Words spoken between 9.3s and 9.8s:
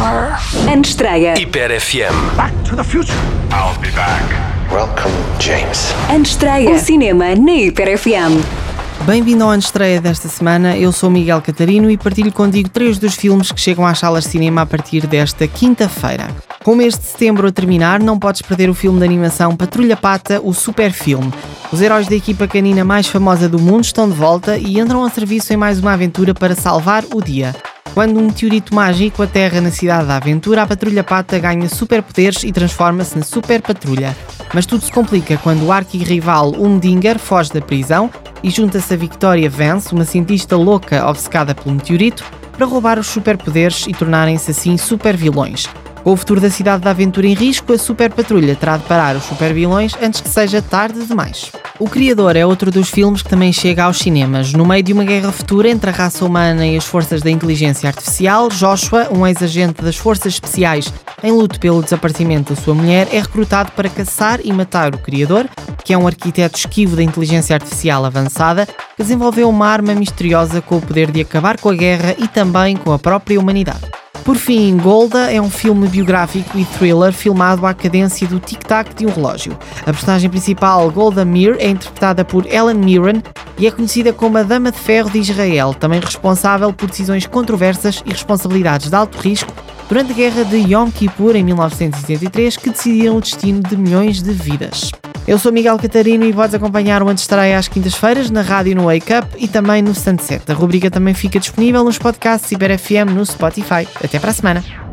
ao ano de